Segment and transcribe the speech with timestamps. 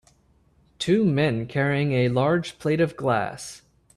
[0.79, 3.61] Two men carrying a large plate of glass.